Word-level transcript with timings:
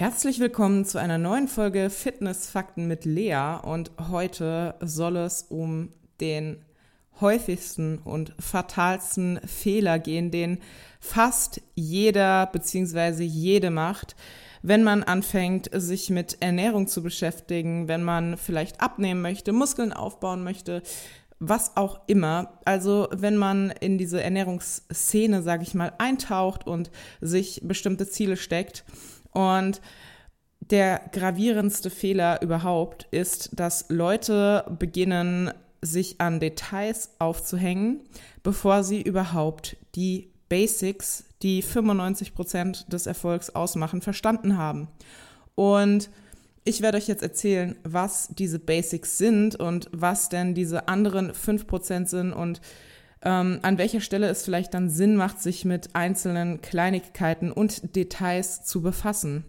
Herzlich 0.00 0.40
willkommen 0.40 0.86
zu 0.86 0.96
einer 0.96 1.18
neuen 1.18 1.46
Folge 1.46 1.90
Fitnessfakten 1.90 2.88
mit 2.88 3.04
Lea 3.04 3.58
und 3.62 3.90
heute 4.08 4.74
soll 4.80 5.18
es 5.18 5.42
um 5.42 5.92
den 6.22 6.64
häufigsten 7.20 7.98
und 7.98 8.32
fatalsten 8.38 9.38
Fehler 9.46 9.98
gehen, 9.98 10.30
den 10.30 10.60
fast 11.00 11.60
jeder 11.74 12.46
bzw. 12.46 13.24
jede 13.24 13.70
macht, 13.70 14.16
wenn 14.62 14.84
man 14.84 15.02
anfängt, 15.02 15.68
sich 15.70 16.08
mit 16.08 16.38
Ernährung 16.40 16.86
zu 16.86 17.02
beschäftigen, 17.02 17.86
wenn 17.86 18.02
man 18.02 18.38
vielleicht 18.38 18.80
abnehmen 18.80 19.20
möchte, 19.20 19.52
Muskeln 19.52 19.92
aufbauen 19.92 20.42
möchte, 20.42 20.82
was 21.40 21.76
auch 21.76 22.00
immer. 22.06 22.58
Also 22.64 23.08
wenn 23.12 23.36
man 23.36 23.68
in 23.68 23.98
diese 23.98 24.22
Ernährungsszene, 24.22 25.42
sage 25.42 25.62
ich 25.62 25.74
mal, 25.74 25.92
eintaucht 25.98 26.66
und 26.66 26.90
sich 27.20 27.60
bestimmte 27.64 28.08
Ziele 28.08 28.38
steckt 28.38 28.86
und 29.32 29.80
der 30.60 31.00
gravierendste 31.12 31.90
Fehler 31.90 32.42
überhaupt 32.42 33.08
ist, 33.10 33.50
dass 33.52 33.86
Leute 33.88 34.64
beginnen, 34.78 35.52
sich 35.82 36.20
an 36.20 36.40
Details 36.40 37.10
aufzuhängen, 37.18 38.00
bevor 38.42 38.84
sie 38.84 39.00
überhaupt 39.00 39.76
die 39.94 40.30
Basics, 40.48 41.24
die 41.42 41.62
95 41.62 42.34
Prozent 42.34 42.92
des 42.92 43.06
Erfolgs 43.06 43.50
ausmachen, 43.50 44.02
verstanden 44.02 44.58
haben. 44.58 44.88
Und 45.54 46.10
ich 46.64 46.82
werde 46.82 46.98
euch 46.98 47.08
jetzt 47.08 47.22
erzählen, 47.22 47.76
was 47.82 48.28
diese 48.28 48.58
Basics 48.58 49.16
sind 49.16 49.56
und 49.56 49.88
was 49.92 50.28
denn 50.28 50.54
diese 50.54 50.88
anderen 50.88 51.32
5 51.32 51.66
Prozent 51.66 52.10
sind 52.10 52.32
und 52.32 52.60
ähm, 53.22 53.58
an 53.62 53.78
welcher 53.78 54.00
Stelle 54.00 54.28
es 54.28 54.44
vielleicht 54.44 54.74
dann 54.74 54.88
Sinn 54.88 55.16
macht, 55.16 55.40
sich 55.40 55.64
mit 55.64 55.94
einzelnen 55.94 56.60
Kleinigkeiten 56.60 57.52
und 57.52 57.94
Details 57.96 58.64
zu 58.64 58.82
befassen. 58.82 59.44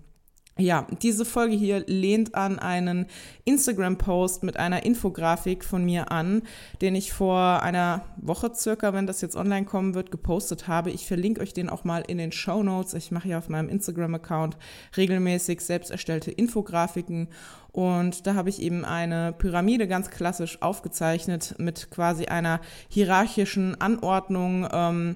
Ja, 0.61 0.85
diese 1.01 1.25
Folge 1.25 1.55
hier 1.55 1.83
lehnt 1.87 2.35
an 2.35 2.59
einen 2.59 3.07
Instagram-Post 3.45 4.43
mit 4.43 4.57
einer 4.57 4.85
Infografik 4.85 5.65
von 5.65 5.83
mir 5.83 6.11
an, 6.11 6.43
den 6.81 6.93
ich 6.93 7.13
vor 7.13 7.63
einer 7.63 8.05
Woche 8.17 8.51
circa, 8.53 8.93
wenn 8.93 9.07
das 9.07 9.21
jetzt 9.21 9.35
online 9.35 9.65
kommen 9.65 9.95
wird, 9.95 10.11
gepostet 10.11 10.67
habe. 10.67 10.91
Ich 10.91 11.07
verlinke 11.07 11.41
euch 11.41 11.53
den 11.53 11.67
auch 11.67 11.83
mal 11.83 12.03
in 12.07 12.19
den 12.19 12.31
Show 12.31 12.61
Notes. 12.61 12.93
Ich 12.93 13.09
mache 13.09 13.27
ja 13.27 13.39
auf 13.39 13.49
meinem 13.49 13.69
Instagram-Account 13.69 14.55
regelmäßig 14.95 15.61
selbst 15.61 15.89
erstellte 15.89 16.29
Infografiken 16.29 17.29
und 17.71 18.27
da 18.27 18.35
habe 18.35 18.49
ich 18.49 18.61
eben 18.61 18.85
eine 18.85 19.33
Pyramide 19.33 19.87
ganz 19.87 20.11
klassisch 20.11 20.61
aufgezeichnet 20.61 21.55
mit 21.57 21.89
quasi 21.89 22.25
einer 22.25 22.61
hierarchischen 22.87 23.81
Anordnung. 23.81 24.67
Ähm, 24.71 25.15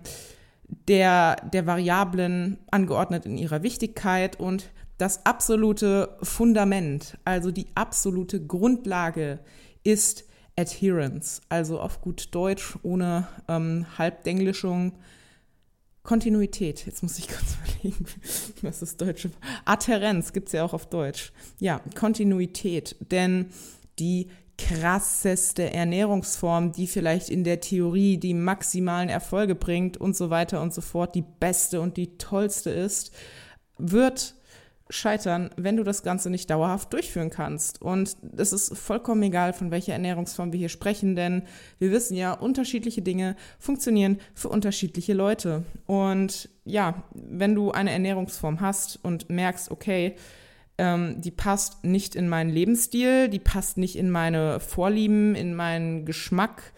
der, 0.87 1.35
der 1.53 1.65
Variablen 1.67 2.57
angeordnet 2.71 3.25
in 3.25 3.37
ihrer 3.37 3.63
Wichtigkeit 3.63 4.39
und 4.39 4.71
das 4.97 5.25
absolute 5.25 6.17
Fundament, 6.21 7.17
also 7.25 7.51
die 7.51 7.67
absolute 7.75 8.45
Grundlage 8.45 9.39
ist 9.83 10.25
Adherence, 10.57 11.41
also 11.49 11.79
auf 11.79 12.01
gut 12.01 12.29
Deutsch, 12.31 12.77
ohne 12.81 13.27
ähm, 13.47 13.85
Halbdenglischung, 13.97 14.93
Kontinuität. 16.03 16.85
Jetzt 16.85 17.03
muss 17.03 17.19
ich 17.19 17.27
kurz 17.27 17.57
überlegen, 17.63 18.05
was 18.61 18.79
das 18.79 18.95
deutsche 18.95 19.31
Adherenz 19.65 20.31
gibt 20.31 20.47
es 20.47 20.53
ja 20.53 20.63
auch 20.63 20.73
auf 20.73 20.87
Deutsch. 20.87 21.33
Ja, 21.59 21.81
Kontinuität, 21.95 22.95
denn 23.11 23.47
die 23.99 24.29
krasseste 24.57 25.73
Ernährungsform, 25.73 26.71
die 26.71 26.87
vielleicht 26.87 27.29
in 27.29 27.43
der 27.43 27.59
Theorie 27.59 28.17
die 28.17 28.33
maximalen 28.33 29.09
Erfolge 29.09 29.55
bringt 29.55 29.97
und 29.97 30.15
so 30.15 30.29
weiter 30.29 30.61
und 30.61 30.73
so 30.73 30.79
fort, 30.79 31.13
die 31.15 31.25
beste 31.39 31.81
und 31.81 31.97
die 31.97 32.17
tollste 32.17 32.69
ist, 32.69 33.11
wird 33.77 34.35
scheitern, 34.89 35.49
wenn 35.57 35.77
du 35.77 35.83
das 35.83 36.03
Ganze 36.03 36.29
nicht 36.29 36.49
dauerhaft 36.49 36.93
durchführen 36.93 37.31
kannst. 37.31 37.81
Und 37.81 38.17
es 38.37 38.53
ist 38.53 38.77
vollkommen 38.77 39.23
egal, 39.23 39.53
von 39.53 39.71
welcher 39.71 39.93
Ernährungsform 39.93 40.51
wir 40.51 40.59
hier 40.59 40.69
sprechen, 40.69 41.15
denn 41.15 41.43
wir 41.79 41.91
wissen 41.91 42.15
ja, 42.15 42.33
unterschiedliche 42.33 43.01
Dinge 43.01 43.35
funktionieren 43.57 44.19
für 44.35 44.49
unterschiedliche 44.49 45.13
Leute. 45.13 45.63
Und 45.87 46.49
ja, 46.65 47.03
wenn 47.13 47.55
du 47.55 47.71
eine 47.71 47.91
Ernährungsform 47.91 48.61
hast 48.61 48.99
und 49.03 49.29
merkst, 49.29 49.71
okay, 49.71 50.15
ähm, 50.77 51.21
die 51.21 51.31
passt 51.31 51.83
nicht 51.83 52.15
in 52.15 52.29
meinen 52.29 52.51
Lebensstil, 52.51 53.29
die 53.29 53.39
passt 53.39 53.77
nicht 53.77 53.95
in 53.95 54.11
meine 54.11 54.59
Vorlieben, 54.59 55.33
in 55.33 55.55
meinen 55.55 56.05
Geschmack, 56.05 56.73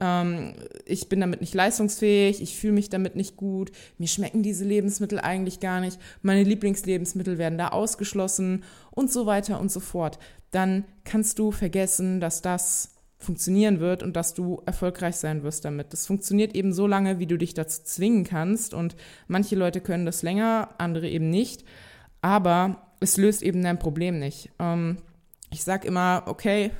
ähm, 0.00 0.54
ich 0.84 1.08
bin 1.08 1.20
damit 1.20 1.40
nicht 1.40 1.54
leistungsfähig, 1.54 2.42
ich 2.42 2.56
fühle 2.56 2.74
mich 2.74 2.90
damit 2.90 3.16
nicht 3.16 3.36
gut, 3.36 3.72
mir 3.98 4.08
schmecken 4.08 4.42
diese 4.42 4.64
Lebensmittel 4.64 5.18
eigentlich 5.18 5.60
gar 5.60 5.80
nicht, 5.80 5.98
meine 6.22 6.42
Lieblingslebensmittel 6.42 7.38
werden 7.38 7.58
da 7.58 7.68
ausgeschlossen 7.68 8.64
und 8.90 9.10
so 9.10 9.26
weiter 9.26 9.60
und 9.60 9.70
so 9.70 9.80
fort. 9.80 10.18
Dann 10.50 10.84
kannst 11.04 11.38
du 11.38 11.50
vergessen, 11.50 12.20
dass 12.20 12.42
das 12.42 12.92
funktionieren 13.18 13.80
wird 13.80 14.02
und 14.02 14.14
dass 14.14 14.34
du 14.34 14.62
erfolgreich 14.66 15.16
sein 15.16 15.42
wirst 15.42 15.64
damit. 15.64 15.92
Das 15.92 16.06
funktioniert 16.06 16.54
eben 16.54 16.74
so 16.74 16.86
lange, 16.86 17.18
wie 17.18 17.26
du 17.26 17.38
dich 17.38 17.54
dazu 17.54 17.82
zwingen 17.82 18.24
kannst 18.24 18.74
und 18.74 18.94
manche 19.26 19.56
Leute 19.56 19.80
können 19.80 20.04
das 20.04 20.22
länger, 20.22 20.74
andere 20.78 21.08
eben 21.08 21.30
nicht, 21.30 21.64
aber 22.20 22.82
es 23.00 23.16
löst 23.16 23.42
eben 23.42 23.62
dein 23.62 23.78
Problem 23.78 24.18
nicht. 24.18 24.50
Ähm, 24.58 24.98
ich 25.50 25.64
sage 25.64 25.88
immer, 25.88 26.24
okay, 26.26 26.70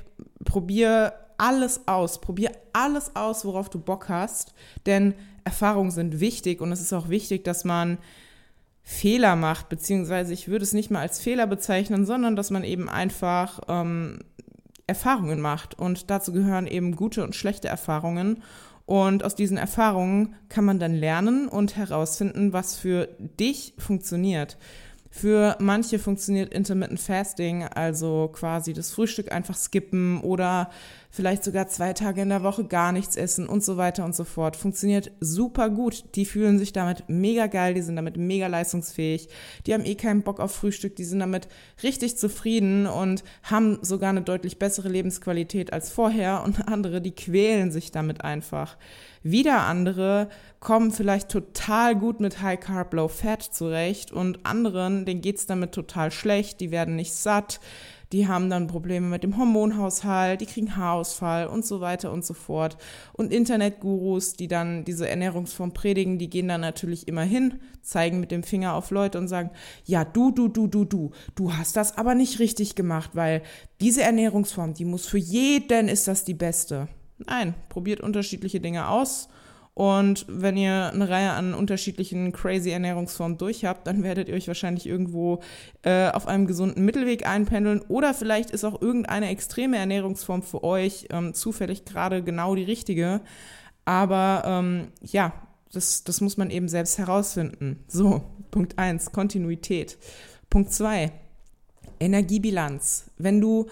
probier 0.44 1.14
alles 1.38 1.86
aus. 1.86 2.20
Probier 2.20 2.52
alles 2.72 3.14
aus, 3.14 3.44
worauf 3.44 3.68
du 3.68 3.78
Bock 3.78 4.08
hast, 4.08 4.54
denn 4.86 5.14
Erfahrungen 5.44 5.90
sind 5.90 6.20
wichtig 6.20 6.60
und 6.60 6.72
es 6.72 6.80
ist 6.80 6.92
auch 6.92 7.08
wichtig, 7.08 7.44
dass 7.44 7.64
man 7.64 7.98
Fehler 8.82 9.36
macht, 9.36 9.68
beziehungsweise 9.68 10.32
ich 10.32 10.48
würde 10.48 10.64
es 10.64 10.72
nicht 10.72 10.90
mal 10.90 11.00
als 11.00 11.20
Fehler 11.20 11.46
bezeichnen, 11.46 12.06
sondern 12.06 12.36
dass 12.36 12.50
man 12.50 12.62
eben 12.62 12.88
einfach 12.88 13.60
ähm, 13.68 14.20
Erfahrungen 14.86 15.40
macht 15.40 15.78
und 15.78 16.10
dazu 16.10 16.32
gehören 16.32 16.66
eben 16.66 16.94
gute 16.94 17.24
und 17.24 17.34
schlechte 17.34 17.68
Erfahrungen 17.68 18.42
und 18.86 19.24
aus 19.24 19.34
diesen 19.34 19.56
Erfahrungen 19.56 20.36
kann 20.48 20.64
man 20.64 20.78
dann 20.78 20.94
lernen 20.94 21.48
und 21.48 21.76
herausfinden, 21.76 22.52
was 22.52 22.76
für 22.76 23.08
dich 23.18 23.74
funktioniert. 23.78 24.56
Für 25.18 25.56
manche 25.60 25.98
funktioniert 25.98 26.52
Intermittent 26.52 27.00
Fasting, 27.00 27.62
also 27.62 28.28
quasi 28.34 28.74
das 28.74 28.90
Frühstück 28.90 29.32
einfach 29.32 29.56
skippen 29.56 30.20
oder 30.20 30.68
vielleicht 31.10 31.42
sogar 31.42 31.68
zwei 31.68 31.94
Tage 31.94 32.20
in 32.20 32.28
der 32.28 32.42
Woche 32.42 32.66
gar 32.66 32.92
nichts 32.92 33.16
essen 33.16 33.48
und 33.48 33.64
so 33.64 33.78
weiter 33.78 34.04
und 34.04 34.14
so 34.14 34.24
fort. 34.24 34.56
Funktioniert 34.56 35.12
super 35.20 35.70
gut. 35.70 36.04
Die 36.16 36.26
fühlen 36.26 36.58
sich 36.58 36.74
damit 36.74 37.04
mega 37.08 37.46
geil, 37.46 37.72
die 37.72 37.80
sind 37.80 37.96
damit 37.96 38.18
mega 38.18 38.46
leistungsfähig. 38.46 39.30
Die 39.66 39.72
haben 39.72 39.86
eh 39.86 39.94
keinen 39.94 40.20
Bock 40.20 40.38
auf 40.38 40.54
Frühstück, 40.54 40.96
die 40.96 41.04
sind 41.04 41.20
damit 41.20 41.48
richtig 41.82 42.18
zufrieden 42.18 42.86
und 42.86 43.24
haben 43.42 43.78
sogar 43.80 44.10
eine 44.10 44.20
deutlich 44.20 44.58
bessere 44.58 44.90
Lebensqualität 44.90 45.72
als 45.72 45.88
vorher 45.88 46.42
und 46.44 46.68
andere, 46.68 47.00
die 47.00 47.14
quälen 47.14 47.72
sich 47.72 47.90
damit 47.90 48.22
einfach. 48.22 48.76
Wieder 49.22 49.62
andere 49.62 50.28
kommen 50.66 50.90
vielleicht 50.90 51.28
total 51.28 51.94
gut 51.94 52.18
mit 52.18 52.42
High 52.42 52.58
Carb, 52.58 52.92
Low 52.92 53.06
Fat 53.06 53.40
zurecht 53.40 54.10
und 54.10 54.44
anderen, 54.44 55.04
denen 55.04 55.20
geht's 55.20 55.46
damit 55.46 55.70
total 55.70 56.10
schlecht, 56.10 56.58
die 56.58 56.72
werden 56.72 56.96
nicht 56.96 57.14
satt, 57.14 57.60
die 58.10 58.26
haben 58.26 58.50
dann 58.50 58.66
Probleme 58.66 59.06
mit 59.06 59.22
dem 59.22 59.36
Hormonhaushalt, 59.36 60.40
die 60.40 60.46
kriegen 60.46 60.74
Haarausfall 60.74 61.46
und 61.46 61.64
so 61.64 61.80
weiter 61.80 62.10
und 62.10 62.24
so 62.24 62.34
fort. 62.34 62.78
Und 63.12 63.32
Internetgurus, 63.32 64.32
die 64.32 64.48
dann 64.48 64.84
diese 64.84 65.08
Ernährungsform 65.08 65.72
predigen, 65.72 66.18
die 66.18 66.28
gehen 66.28 66.48
dann 66.48 66.62
natürlich 66.62 67.06
immer 67.06 67.22
hin, 67.22 67.60
zeigen 67.82 68.18
mit 68.18 68.32
dem 68.32 68.42
Finger 68.42 68.74
auf 68.74 68.90
Leute 68.90 69.18
und 69.18 69.28
sagen, 69.28 69.50
ja, 69.84 70.04
du, 70.04 70.32
du, 70.32 70.48
du, 70.48 70.66
du, 70.66 70.84
du, 70.84 71.12
du 71.36 71.56
hast 71.56 71.76
das 71.76 71.96
aber 71.96 72.16
nicht 72.16 72.40
richtig 72.40 72.74
gemacht, 72.74 73.10
weil 73.14 73.42
diese 73.80 74.02
Ernährungsform, 74.02 74.74
die 74.74 74.84
muss 74.84 75.06
für 75.06 75.18
jeden 75.18 75.86
ist 75.86 76.08
das 76.08 76.24
die 76.24 76.34
beste. 76.34 76.88
Nein, 77.18 77.54
probiert 77.68 78.00
unterschiedliche 78.00 78.58
Dinge 78.58 78.88
aus. 78.88 79.28
Und 79.76 80.24
wenn 80.26 80.56
ihr 80.56 80.90
eine 80.94 81.10
Reihe 81.10 81.32
an 81.32 81.52
unterschiedlichen 81.52 82.32
crazy 82.32 82.70
Ernährungsformen 82.70 83.36
durch 83.36 83.66
habt, 83.66 83.86
dann 83.86 84.02
werdet 84.02 84.26
ihr 84.30 84.34
euch 84.34 84.48
wahrscheinlich 84.48 84.86
irgendwo 84.86 85.40
äh, 85.82 86.08
auf 86.08 86.26
einem 86.26 86.46
gesunden 86.46 86.82
Mittelweg 86.82 87.28
einpendeln. 87.28 87.82
Oder 87.88 88.14
vielleicht 88.14 88.52
ist 88.52 88.64
auch 88.64 88.80
irgendeine 88.80 89.28
extreme 89.28 89.76
Ernährungsform 89.76 90.42
für 90.42 90.64
euch 90.64 91.08
ähm, 91.10 91.34
zufällig 91.34 91.84
gerade 91.84 92.22
genau 92.22 92.54
die 92.54 92.62
richtige. 92.62 93.20
Aber 93.84 94.44
ähm, 94.46 94.92
ja, 95.02 95.34
das, 95.70 96.04
das 96.04 96.22
muss 96.22 96.38
man 96.38 96.48
eben 96.48 96.70
selbst 96.70 96.96
herausfinden. 96.96 97.84
So, 97.86 98.22
Punkt 98.50 98.78
1, 98.78 99.12
Kontinuität. 99.12 99.98
Punkt 100.48 100.72
2, 100.72 101.12
Energiebilanz. 102.00 103.10
Wenn 103.18 103.42
du 103.42 103.66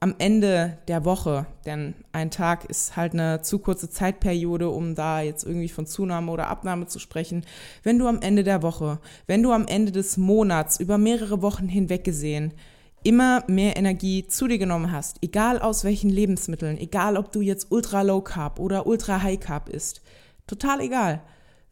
am 0.00 0.14
Ende 0.18 0.78
der 0.86 1.04
Woche, 1.04 1.46
denn 1.66 1.94
ein 2.12 2.30
Tag 2.30 2.64
ist 2.66 2.96
halt 2.96 3.14
eine 3.14 3.42
zu 3.42 3.58
kurze 3.58 3.90
Zeitperiode, 3.90 4.70
um 4.70 4.94
da 4.94 5.20
jetzt 5.20 5.44
irgendwie 5.44 5.68
von 5.68 5.86
Zunahme 5.86 6.30
oder 6.30 6.48
Abnahme 6.48 6.86
zu 6.86 6.98
sprechen. 7.00 7.44
Wenn 7.82 7.98
du 7.98 8.06
am 8.06 8.20
Ende 8.20 8.44
der 8.44 8.62
Woche, 8.62 9.00
wenn 9.26 9.42
du 9.42 9.52
am 9.52 9.66
Ende 9.66 9.90
des 9.90 10.16
Monats 10.16 10.78
über 10.78 10.98
mehrere 10.98 11.42
Wochen 11.42 11.68
hinweg 11.68 12.04
gesehen 12.04 12.54
immer 13.02 13.44
mehr 13.46 13.76
Energie 13.76 14.26
zu 14.26 14.48
dir 14.48 14.58
genommen 14.58 14.92
hast, 14.92 15.18
egal 15.22 15.60
aus 15.60 15.84
welchen 15.84 16.10
Lebensmitteln, 16.10 16.78
egal 16.78 17.16
ob 17.16 17.32
du 17.32 17.40
jetzt 17.40 17.68
ultra 17.70 18.02
low 18.02 18.20
carb 18.20 18.58
oder 18.58 18.86
ultra 18.86 19.22
high 19.22 19.38
carb 19.38 19.68
isst, 19.68 20.02
total 20.46 20.80
egal. 20.80 21.22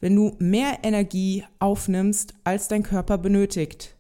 Wenn 0.01 0.15
du 0.15 0.37
mehr 0.39 0.79
Energie 0.83 1.45
aufnimmst, 1.59 2.35
als 2.45 2.69
dein 2.69 2.83
Körper 2.83 3.19
benötigt, 3.19 3.97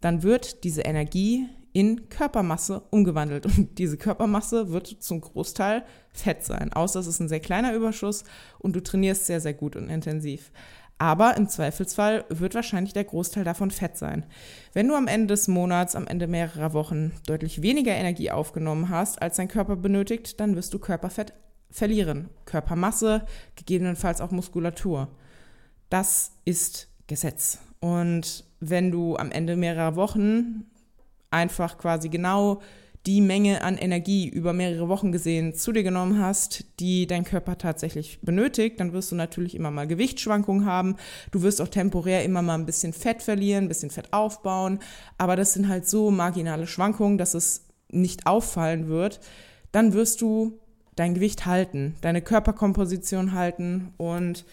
dann 0.00 0.22
wird 0.22 0.64
diese 0.64 0.82
Energie 0.82 1.46
in 1.74 2.08
Körpermasse 2.08 2.82
umgewandelt. 2.90 3.44
Und 3.44 3.78
diese 3.78 3.98
Körpermasse 3.98 4.70
wird 4.70 4.86
zum 4.86 5.20
Großteil 5.20 5.84
Fett 6.12 6.44
sein, 6.44 6.72
außer 6.72 7.00
es 7.00 7.08
ist 7.08 7.20
ein 7.20 7.28
sehr 7.28 7.40
kleiner 7.40 7.74
Überschuss 7.74 8.24
und 8.60 8.74
du 8.74 8.82
trainierst 8.82 9.26
sehr, 9.26 9.40
sehr 9.40 9.52
gut 9.52 9.76
und 9.76 9.90
intensiv. 9.90 10.52
Aber 10.98 11.36
im 11.36 11.48
Zweifelsfall 11.48 12.24
wird 12.28 12.54
wahrscheinlich 12.54 12.92
der 12.92 13.02
Großteil 13.02 13.42
davon 13.42 13.72
Fett 13.72 13.96
sein. 13.96 14.24
Wenn 14.72 14.86
du 14.86 14.94
am 14.94 15.08
Ende 15.08 15.34
des 15.34 15.48
Monats, 15.48 15.96
am 15.96 16.06
Ende 16.06 16.28
mehrerer 16.28 16.72
Wochen 16.72 17.12
deutlich 17.26 17.60
weniger 17.62 17.92
Energie 17.92 18.30
aufgenommen 18.30 18.88
hast, 18.88 19.20
als 19.20 19.36
dein 19.36 19.48
Körper 19.48 19.74
benötigt, 19.74 20.38
dann 20.38 20.54
wirst 20.54 20.72
du 20.72 20.78
Körperfett 20.78 21.34
verlieren. 21.72 22.30
Körpermasse, 22.44 23.26
gegebenenfalls 23.56 24.20
auch 24.20 24.30
Muskulatur. 24.30 25.08
Das 25.90 26.30
ist 26.44 26.88
Gesetz. 27.08 27.58
Und 27.80 28.44
wenn 28.60 28.92
du 28.92 29.16
am 29.16 29.32
Ende 29.32 29.56
mehrerer 29.56 29.96
Wochen 29.96 30.70
einfach 31.34 31.76
quasi 31.76 32.08
genau 32.08 32.60
die 33.06 33.20
Menge 33.20 33.62
an 33.62 33.76
Energie 33.76 34.28
über 34.28 34.54
mehrere 34.54 34.88
Wochen 34.88 35.12
gesehen 35.12 35.54
zu 35.54 35.72
dir 35.72 35.82
genommen 35.82 36.18
hast, 36.18 36.64
die 36.80 37.06
dein 37.06 37.24
Körper 37.24 37.58
tatsächlich 37.58 38.18
benötigt, 38.22 38.80
dann 38.80 38.94
wirst 38.94 39.12
du 39.12 39.16
natürlich 39.16 39.54
immer 39.54 39.70
mal 39.70 39.86
Gewichtsschwankungen 39.86 40.64
haben. 40.64 40.96
Du 41.30 41.42
wirst 41.42 41.60
auch 41.60 41.68
temporär 41.68 42.24
immer 42.24 42.40
mal 42.40 42.54
ein 42.54 42.64
bisschen 42.64 42.94
Fett 42.94 43.22
verlieren, 43.22 43.64
ein 43.64 43.68
bisschen 43.68 43.90
Fett 43.90 44.12
aufbauen. 44.14 44.78
Aber 45.18 45.36
das 45.36 45.52
sind 45.52 45.68
halt 45.68 45.86
so 45.86 46.10
marginale 46.10 46.66
Schwankungen, 46.66 47.18
dass 47.18 47.34
es 47.34 47.66
nicht 47.90 48.26
auffallen 48.26 48.88
wird. 48.88 49.20
Dann 49.70 49.92
wirst 49.92 50.22
du 50.22 50.58
dein 50.96 51.12
Gewicht 51.12 51.44
halten, 51.44 51.96
deine 52.00 52.22
Körperkomposition 52.22 53.32
halten 53.32 53.92
und 53.98 54.46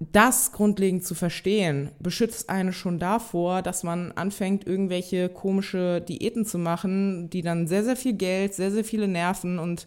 das 0.00 0.52
grundlegend 0.52 1.04
zu 1.04 1.14
verstehen, 1.14 1.90
beschützt 2.00 2.48
eine 2.48 2.72
schon 2.72 2.98
davor, 2.98 3.60
dass 3.60 3.82
man 3.82 4.12
anfängt, 4.12 4.66
irgendwelche 4.66 5.28
komische 5.28 6.00
Diäten 6.00 6.46
zu 6.46 6.58
machen, 6.58 7.28
die 7.28 7.42
dann 7.42 7.66
sehr, 7.66 7.84
sehr 7.84 7.96
viel 7.96 8.14
Geld, 8.14 8.54
sehr, 8.54 8.70
sehr 8.70 8.84
viele 8.84 9.08
Nerven 9.08 9.58
und 9.58 9.86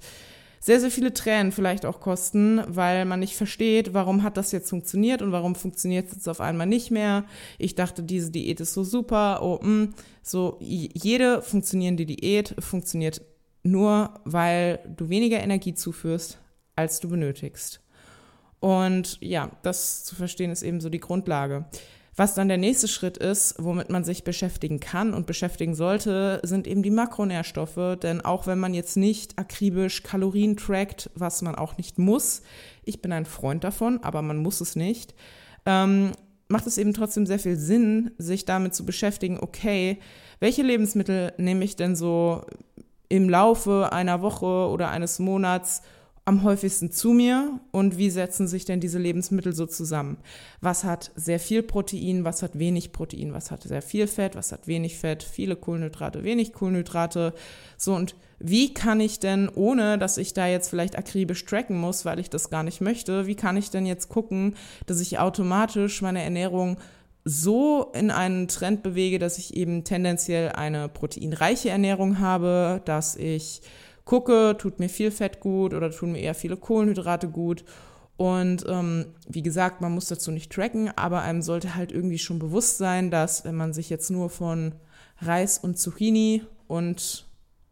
sehr, 0.60 0.80
sehr 0.80 0.92
viele 0.92 1.14
Tränen 1.14 1.52
vielleicht 1.52 1.86
auch 1.86 2.00
kosten, 2.00 2.62
weil 2.68 3.04
man 3.06 3.20
nicht 3.20 3.36
versteht, 3.36 3.94
warum 3.94 4.24
hat 4.24 4.38
das 4.38 4.54
jetzt 4.54 4.70
funktioniert 4.70 5.22
und 5.22 5.34
warum 5.34 5.56
funktioniert 5.56 6.08
es 6.08 6.14
jetzt 6.14 6.30
auf 6.30 6.40
einmal 6.40 6.68
nicht 6.68 6.90
mehr. 6.90 7.26
Ich 7.58 7.76
dachte, 7.76 8.02
diese 8.02 8.32
Diät 8.32 8.62
ist 8.62 8.74
so 8.74 8.84
super. 8.84 9.42
Oh, 9.42 9.60
mh. 9.62 9.68
Mm. 9.68 9.94
so 10.22 10.58
jede 10.62 11.42
funktionierende 11.42 12.06
Diät 12.06 12.56
funktioniert 12.60 13.22
nur, 13.64 14.14
weil 14.24 14.80
du 14.96 15.10
weniger 15.10 15.42
Energie 15.42 15.74
zuführst, 15.74 16.38
als 16.78 17.00
du 17.02 17.10
benötigst. 17.10 17.83
Und 18.64 19.18
ja, 19.20 19.52
das 19.62 20.06
zu 20.06 20.16
verstehen 20.16 20.50
ist 20.50 20.64
eben 20.64 20.80
so 20.80 20.88
die 20.88 21.02
Grundlage. 21.02 21.66
Was 22.16 22.34
dann 22.34 22.48
der 22.48 22.58
nächste 22.58 22.88
Schritt 22.88 23.18
ist, 23.18 23.56
womit 23.58 23.90
man 23.90 24.06
sich 24.06 24.24
beschäftigen 24.24 24.80
kann 24.80 25.14
und 25.14 25.28
beschäftigen 25.28 25.76
sollte, 25.76 26.40
sind 26.44 26.66
eben 26.66 26.82
die 26.82 26.90
Makronährstoffe. 26.90 27.98
Denn 28.02 28.22
auch 28.22 28.48
wenn 28.48 28.60
man 28.60 28.74
jetzt 28.74 28.96
nicht 28.96 29.38
akribisch 29.38 30.02
Kalorien 30.04 30.56
trackt, 30.56 31.10
was 31.14 31.42
man 31.42 31.56
auch 31.56 31.76
nicht 31.76 32.00
muss, 32.00 32.42
ich 32.86 33.02
bin 33.02 33.12
ein 33.12 33.26
Freund 33.26 33.66
davon, 33.66 34.02
aber 34.02 34.22
man 34.22 34.38
muss 34.38 34.62
es 34.62 34.78
nicht, 34.78 35.14
ähm, 35.66 36.14
macht 36.48 36.66
es 36.66 36.78
eben 36.78 36.94
trotzdem 36.94 37.26
sehr 37.26 37.40
viel 37.40 37.58
Sinn, 37.58 38.12
sich 38.18 38.46
damit 38.46 38.74
zu 38.74 38.86
beschäftigen, 38.86 39.40
okay, 39.42 40.00
welche 40.40 40.64
Lebensmittel 40.64 41.34
nehme 41.38 41.66
ich 41.66 41.76
denn 41.76 41.98
so 41.98 42.46
im 43.10 43.30
Laufe 43.30 43.92
einer 43.92 44.22
Woche 44.22 44.70
oder 44.70 44.90
eines 44.90 45.20
Monats 45.20 45.82
am 46.26 46.44
häufigsten 46.44 46.90
zu 46.90 47.12
mir 47.12 47.60
und 47.72 47.98
wie 47.98 48.10
setzen 48.10 48.48
sich 48.48 48.64
denn 48.64 48.80
diese 48.80 48.98
Lebensmittel 48.98 49.54
so 49.54 49.66
zusammen? 49.66 50.18
Was 50.62 50.86
hat 50.86 51.12
sehr 51.16 51.40
viel 51.40 51.64
Protein, 51.64 52.24
was 52.24 52.42
hat 52.42 52.58
wenig 52.58 52.94
Protein, 52.94 53.34
was 53.34 53.52
hat 53.52 53.64
sehr 53.64 53.82
viel 53.82 54.08
Fett, 54.08 54.36
was 54.36 54.54
hat 54.54 54.68
wenig 54.68 54.98
Fett, 54.98 55.22
viele 55.22 55.58
Kohlenhydrate, 55.58 56.24
wenig 56.24 56.54
Kohlenhydrate. 56.54 57.34
So 57.78 57.94
und 57.94 58.16
wie 58.40 58.74
kann 58.74 59.02
ich 59.02 59.20
denn, 59.20 59.50
ohne 59.50 59.98
dass 59.98 60.18
ich 60.18 60.34
da 60.34 60.48
jetzt 60.48 60.70
vielleicht 60.70 60.98
akribisch 60.98 61.44
tracken 61.46 61.78
muss, 61.78 62.06
weil 62.06 62.20
ich 62.20 62.30
das 62.30 62.50
gar 62.50 62.64
nicht 62.64 62.80
möchte, 62.80 63.28
wie 63.28 63.36
kann 63.36 63.58
ich 63.58 63.70
denn 63.70 63.86
jetzt 63.86 64.08
gucken, 64.08 64.56
dass 64.86 65.02
ich 65.02 65.20
automatisch 65.20 66.02
meine 66.02 66.24
Ernährung 66.24 66.78
so 67.26 67.92
in 67.94 68.12
einen 68.12 68.48
Trend 68.48 68.84
bewege, 68.84 69.20
dass 69.20 69.38
ich 69.38 69.56
eben 69.56 69.84
tendenziell 69.84 70.50
eine 70.54 70.90
proteinreiche 70.90 71.70
Ernährung 71.70 72.20
habe, 72.20 72.82
dass 72.86 73.16
ich 73.16 73.62
gucke, 74.06 74.56
tut 74.58 74.80
mir 74.80 74.90
viel 74.90 75.12
Fett 75.12 75.40
gut 75.40 75.74
oder 75.74 75.92
tun 75.92 76.14
mir 76.14 76.20
eher 76.20 76.36
viele 76.36 76.58
Kohlenhydrate 76.58 77.30
gut. 77.30 77.64
Und 78.16 78.66
ähm, 78.68 79.08
wie 79.28 79.42
gesagt, 79.42 79.82
man 79.82 79.94
muss 79.94 80.08
dazu 80.08 80.32
nicht 80.32 80.52
tracken, 80.52 80.92
aber 80.96 81.22
einem 81.22 81.42
sollte 81.42 81.76
halt 81.76 81.92
irgendwie 81.92 82.20
schon 82.20 82.40
bewusst 82.40 82.78
sein, 82.78 83.10
dass 83.10 83.44
wenn 83.44 83.56
man 83.56 83.74
sich 83.74 83.90
jetzt 83.90 84.12
nur 84.12 84.30
von 84.30 84.76
Reis 85.20 85.58
und 85.58 85.80
Zucchini 85.80 86.44
und 86.68 87.26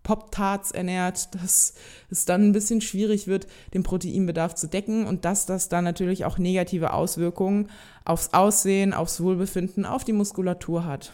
Pop-Tarts 0.04 0.72
ernährt, 0.72 1.34
dass 1.42 1.76
es 2.10 2.26
dann 2.26 2.48
ein 2.48 2.52
bisschen 2.54 2.82
schwierig 2.82 3.28
wird, 3.28 3.48
den 3.74 3.84
Proteinbedarf 3.84 4.56
zu 4.56 4.68
decken 4.68 5.06
und 5.06 5.26
dass 5.26 5.46
das 5.46 5.70
dann 5.70 5.84
natürlich 5.84 6.26
auch 6.26 6.38
negative 6.38 6.94
Auswirkungen 6.94 7.70
aufs 8.04 8.34
Aussehen, 8.34 8.94
aufs 8.94 9.22
Wohlbefinden, 9.22 9.86
auf 9.86 10.04
die 10.04 10.14
Muskulatur 10.14 10.86
hat. 10.86 11.14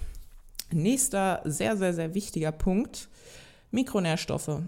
Nächster 0.71 1.41
sehr, 1.43 1.75
sehr, 1.77 1.93
sehr 1.93 2.13
wichtiger 2.13 2.51
Punkt, 2.51 3.09
Mikronährstoffe 3.71 4.61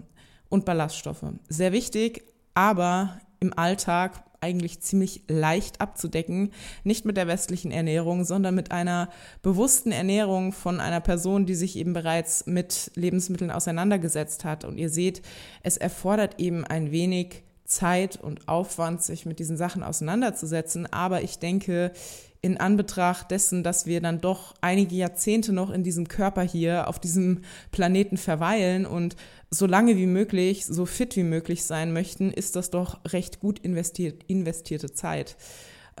und 0.50 0.66
Ballaststoffe. 0.66 1.24
Sehr 1.48 1.72
wichtig, 1.72 2.22
aber 2.54 3.18
im 3.40 3.56
Alltag 3.56 4.22
eigentlich 4.40 4.80
ziemlich 4.80 5.22
leicht 5.28 5.80
abzudecken. 5.80 6.52
Nicht 6.84 7.04
mit 7.04 7.16
der 7.16 7.26
westlichen 7.26 7.70
Ernährung, 7.70 8.24
sondern 8.24 8.54
mit 8.54 8.72
einer 8.72 9.08
bewussten 9.42 9.92
Ernährung 9.92 10.52
von 10.52 10.80
einer 10.80 11.00
Person, 11.00 11.46
die 11.46 11.54
sich 11.54 11.76
eben 11.76 11.92
bereits 11.92 12.46
mit 12.46 12.90
Lebensmitteln 12.94 13.50
auseinandergesetzt 13.50 14.44
hat. 14.44 14.64
Und 14.64 14.78
ihr 14.78 14.88
seht, 14.88 15.22
es 15.62 15.76
erfordert 15.76 16.40
eben 16.40 16.64
ein 16.64 16.90
wenig 16.90 17.42
Zeit 17.64 18.16
und 18.16 18.48
Aufwand, 18.48 19.02
sich 19.02 19.26
mit 19.26 19.38
diesen 19.38 19.56
Sachen 19.56 19.82
auseinanderzusetzen. 19.82 20.90
Aber 20.92 21.22
ich 21.22 21.38
denke, 21.38 21.92
in 22.42 22.56
Anbetracht 22.56 23.30
dessen, 23.30 23.62
dass 23.62 23.84
wir 23.84 24.00
dann 24.00 24.20
doch 24.20 24.54
einige 24.60 24.94
Jahrzehnte 24.94 25.52
noch 25.52 25.70
in 25.70 25.82
diesem 25.82 26.08
Körper 26.08 26.42
hier 26.42 26.88
auf 26.88 26.98
diesem 26.98 27.42
Planeten 27.70 28.16
verweilen 28.16 28.86
und 28.86 29.16
so 29.50 29.66
lange 29.66 29.96
wie 29.96 30.06
möglich, 30.06 30.64
so 30.64 30.86
fit 30.86 31.16
wie 31.16 31.22
möglich 31.22 31.64
sein 31.64 31.92
möchten, 31.92 32.32
ist 32.32 32.56
das 32.56 32.70
doch 32.70 33.00
recht 33.12 33.40
gut 33.40 33.58
investiert, 33.58 34.24
investierte 34.26 34.92
Zeit. 34.92 35.36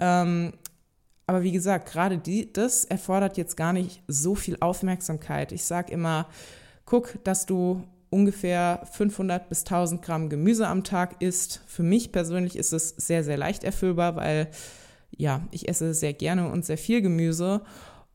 Ähm, 0.00 0.52
aber 1.26 1.42
wie 1.42 1.52
gesagt, 1.52 1.90
gerade 1.92 2.18
die, 2.18 2.52
das 2.52 2.84
erfordert 2.84 3.36
jetzt 3.36 3.56
gar 3.56 3.72
nicht 3.72 4.02
so 4.08 4.34
viel 4.34 4.56
Aufmerksamkeit. 4.60 5.52
Ich 5.52 5.64
sage 5.64 5.92
immer, 5.92 6.26
guck, 6.86 7.22
dass 7.22 7.46
du 7.46 7.84
ungefähr 8.08 8.82
500 8.92 9.48
bis 9.48 9.60
1000 9.60 10.02
Gramm 10.02 10.28
Gemüse 10.28 10.66
am 10.66 10.84
Tag 10.84 11.22
isst. 11.22 11.62
Für 11.66 11.82
mich 11.82 12.12
persönlich 12.12 12.56
ist 12.56 12.72
es 12.72 12.88
sehr, 12.90 13.22
sehr 13.22 13.36
leicht 13.36 13.62
erfüllbar, 13.62 14.16
weil 14.16 14.48
ja, 15.16 15.46
ich 15.50 15.68
esse 15.68 15.94
sehr 15.94 16.12
gerne 16.12 16.50
und 16.50 16.64
sehr 16.64 16.78
viel 16.78 17.02
Gemüse 17.02 17.62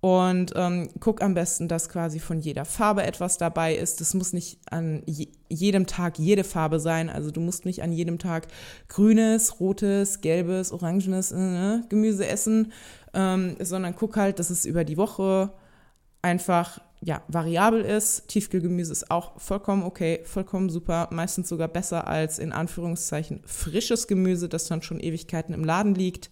und 0.05 0.53
ähm, 0.55 0.89
guck 0.99 1.23
am 1.23 1.33
besten, 1.33 1.67
dass 1.67 1.89
quasi 1.89 2.19
von 2.19 2.39
jeder 2.39 2.63
Farbe 2.63 3.01
etwas 3.01 3.39
dabei 3.39 3.75
ist. 3.75 4.01
Das 4.01 4.13
muss 4.13 4.33
nicht 4.33 4.59
an 4.69 5.01
je 5.07 5.29
jedem 5.49 5.87
Tag 5.87 6.19
jede 6.19 6.43
Farbe 6.43 6.79
sein. 6.79 7.09
Also 7.09 7.31
du 7.31 7.39
musst 7.39 7.65
nicht 7.65 7.81
an 7.81 7.91
jedem 7.91 8.19
Tag 8.19 8.47
grünes, 8.87 9.59
rotes, 9.59 10.21
gelbes, 10.21 10.71
orangenes 10.71 11.31
äh, 11.31 11.81
Gemüse 11.89 12.27
essen, 12.27 12.71
ähm, 13.15 13.55
sondern 13.59 13.95
guck 13.95 14.15
halt, 14.17 14.37
dass 14.37 14.51
es 14.51 14.65
über 14.65 14.83
die 14.83 14.97
Woche 14.97 15.51
einfach 16.21 16.79
ja, 17.01 17.23
variabel 17.27 17.81
ist. 17.81 18.27
Tiefkühlgemüse 18.27 18.91
ist 18.91 19.09
auch 19.09 19.39
vollkommen 19.41 19.81
okay, 19.81 20.21
vollkommen 20.23 20.69
super, 20.69 21.09
meistens 21.11 21.49
sogar 21.49 21.67
besser 21.67 22.07
als 22.07 22.37
in 22.37 22.51
Anführungszeichen 22.51 23.41
frisches 23.45 24.07
Gemüse, 24.07 24.49
das 24.49 24.67
dann 24.67 24.83
schon 24.83 24.99
Ewigkeiten 24.99 25.55
im 25.55 25.63
Laden 25.63 25.95
liegt. 25.95 26.29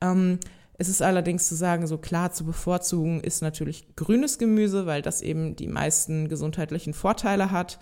Ähm, 0.00 0.38
es 0.78 0.88
ist 0.88 1.02
allerdings 1.02 1.46
zu 1.46 1.54
sagen, 1.54 1.86
so 1.86 1.98
klar 1.98 2.32
zu 2.32 2.44
bevorzugen 2.44 3.20
ist 3.20 3.42
natürlich 3.42 3.96
grünes 3.96 4.38
Gemüse, 4.38 4.86
weil 4.86 5.02
das 5.02 5.20
eben 5.20 5.54
die 5.54 5.68
meisten 5.68 6.28
gesundheitlichen 6.28 6.94
Vorteile 6.94 7.50
hat. 7.50 7.78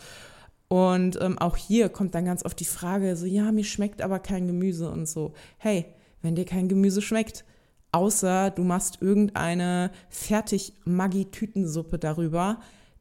Und 0.66 1.16
ähm, 1.20 1.38
auch 1.38 1.56
hier 1.56 1.88
kommt 1.88 2.14
dann 2.14 2.24
ganz 2.24 2.44
oft 2.44 2.58
die 2.58 2.64
Frage, 2.64 3.16
so 3.16 3.24
ja, 3.24 3.52
mir 3.52 3.64
schmeckt 3.64 4.02
aber 4.02 4.18
kein 4.18 4.46
Gemüse 4.46 4.90
und 4.90 5.08
so. 5.08 5.32
Hey, 5.58 5.86
wenn 6.22 6.34
dir 6.34 6.44
kein 6.44 6.68
Gemüse 6.68 7.00
schmeckt, 7.00 7.44
außer 7.92 8.50
du 8.50 8.64
machst 8.64 9.00
irgendeine 9.00 9.90
fertig 10.10 10.74
Maggi-Tütensuppe 10.84 11.98
darüber, 11.98 12.58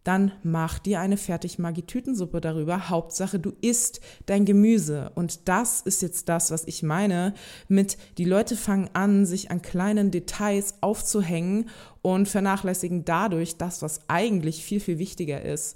dann 0.08 0.32
mach 0.42 0.80
dir 0.80 1.02
eine 1.02 1.18
fertig 1.18 1.60
Maggi-Tütensuppe 1.60 2.40
darüber. 2.40 2.90
Hauptsache, 2.90 3.40
du 3.40 3.52
isst 3.62 4.00
dein 4.26 4.46
Gemüse. 4.46 5.12
Und 5.16 5.50
das 5.50 5.82
ist 5.82 6.02
jetzt 6.02 6.30
das, 6.30 6.50
was 6.50 6.66
ich 6.66 6.82
meine 6.82 7.34
mit, 7.68 7.98
die 8.18 8.24
Leute 8.24 8.56
fangen 8.56 8.90
an, 8.94 9.26
sich 9.26 9.52
an 9.52 9.62
kleinen 9.62 10.10
Details 10.10 10.76
aufzuhängen 10.80 11.70
und 12.02 12.30
vernachlässigen 12.30 13.04
dadurch 13.04 13.58
das, 13.58 13.82
was 13.82 14.02
eigentlich 14.08 14.64
viel, 14.64 14.80
viel 14.80 14.98
wichtiger 14.98 15.42
ist. 15.42 15.76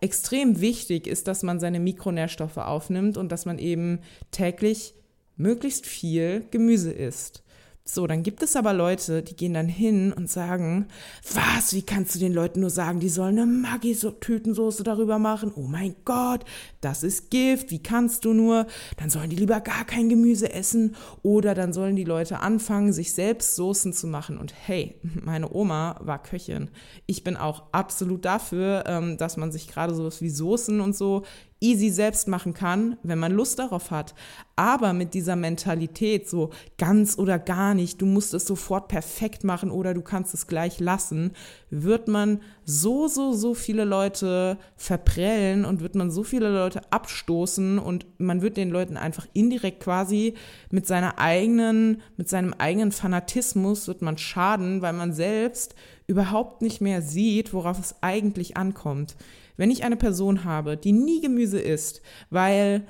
Extrem 0.00 0.60
wichtig 0.60 1.06
ist, 1.06 1.28
dass 1.28 1.42
man 1.42 1.60
seine 1.60 1.80
Mikronährstoffe 1.80 2.58
aufnimmt 2.58 3.16
und 3.18 3.30
dass 3.30 3.44
man 3.44 3.58
eben 3.58 4.00
täglich 4.30 4.94
möglichst 5.36 5.84
viel 5.84 6.46
Gemüse 6.50 6.92
isst. 6.92 7.42
So, 7.88 8.08
dann 8.08 8.24
gibt 8.24 8.42
es 8.42 8.56
aber 8.56 8.72
Leute, 8.72 9.22
die 9.22 9.36
gehen 9.36 9.54
dann 9.54 9.68
hin 9.68 10.12
und 10.12 10.28
sagen, 10.28 10.88
was, 11.32 11.72
wie 11.72 11.82
kannst 11.82 12.16
du 12.16 12.18
den 12.18 12.34
Leuten 12.34 12.58
nur 12.58 12.68
sagen, 12.68 12.98
die 12.98 13.08
sollen 13.08 13.38
eine 13.38 13.46
Maggi-Tütensoße 13.46 14.82
darüber 14.82 15.20
machen? 15.20 15.52
Oh 15.54 15.68
mein 15.68 15.94
Gott, 16.04 16.44
das 16.80 17.04
ist 17.04 17.30
Gift, 17.30 17.70
wie 17.70 17.80
kannst 17.80 18.24
du 18.24 18.32
nur? 18.32 18.66
Dann 18.96 19.08
sollen 19.08 19.30
die 19.30 19.36
lieber 19.36 19.60
gar 19.60 19.84
kein 19.84 20.08
Gemüse 20.08 20.52
essen 20.52 20.96
oder 21.22 21.54
dann 21.54 21.72
sollen 21.72 21.94
die 21.94 22.02
Leute 22.02 22.40
anfangen, 22.40 22.92
sich 22.92 23.12
selbst 23.12 23.54
Soßen 23.54 23.92
zu 23.92 24.08
machen. 24.08 24.36
Und 24.36 24.52
hey, 24.66 24.96
meine 25.22 25.48
Oma 25.54 26.00
war 26.00 26.20
Köchin. 26.20 26.70
Ich 27.06 27.22
bin 27.22 27.36
auch 27.36 27.62
absolut 27.70 28.24
dafür, 28.24 28.82
ähm, 28.88 29.16
dass 29.16 29.36
man 29.36 29.52
sich 29.52 29.68
gerade 29.68 29.94
sowas 29.94 30.20
wie 30.20 30.30
Soßen 30.30 30.80
und 30.80 30.96
so 30.96 31.22
easy 31.60 31.90
selbst 31.90 32.28
machen 32.28 32.52
kann, 32.52 32.98
wenn 33.02 33.18
man 33.18 33.32
Lust 33.32 33.58
darauf 33.58 33.90
hat. 33.90 34.14
Aber 34.56 34.92
mit 34.92 35.14
dieser 35.14 35.36
Mentalität, 35.36 36.28
so 36.28 36.50
ganz 36.78 37.18
oder 37.18 37.38
gar 37.38 37.74
nicht, 37.74 38.00
du 38.00 38.06
musst 38.06 38.34
es 38.34 38.46
sofort 38.46 38.88
perfekt 38.88 39.44
machen 39.44 39.70
oder 39.70 39.94
du 39.94 40.02
kannst 40.02 40.34
es 40.34 40.46
gleich 40.46 40.80
lassen, 40.80 41.32
wird 41.70 42.08
man 42.08 42.40
so, 42.64 43.08
so, 43.08 43.32
so 43.32 43.54
viele 43.54 43.84
Leute 43.84 44.58
verprellen 44.76 45.64
und 45.64 45.80
wird 45.80 45.94
man 45.94 46.10
so 46.10 46.24
viele 46.24 46.50
Leute 46.50 46.80
abstoßen 46.90 47.78
und 47.78 48.06
man 48.18 48.42
wird 48.42 48.56
den 48.56 48.70
Leuten 48.70 48.96
einfach 48.96 49.26
indirekt 49.32 49.80
quasi 49.80 50.34
mit 50.70 50.86
seiner 50.86 51.18
eigenen, 51.18 52.02
mit 52.16 52.28
seinem 52.28 52.54
eigenen 52.54 52.92
Fanatismus 52.92 53.88
wird 53.88 54.02
man 54.02 54.18
schaden, 54.18 54.82
weil 54.82 54.92
man 54.92 55.12
selbst 55.12 55.74
überhaupt 56.06 56.62
nicht 56.62 56.80
mehr 56.80 57.02
sieht, 57.02 57.52
worauf 57.52 57.78
es 57.78 57.96
eigentlich 58.00 58.56
ankommt. 58.56 59.16
Wenn 59.56 59.70
ich 59.70 59.84
eine 59.84 59.96
Person 59.96 60.44
habe, 60.44 60.76
die 60.76 60.92
nie 60.92 61.20
Gemüse 61.20 61.60
isst, 61.60 62.02
weil 62.30 62.86